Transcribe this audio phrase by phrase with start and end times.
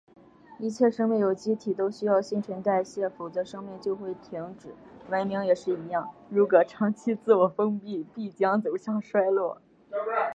[0.59, 4.73] 一切生命有机体都需要新陈代谢，否则生命就会停止。
[5.11, 9.61] 文明也是一样，如果长期自我封闭，必将走向衰落。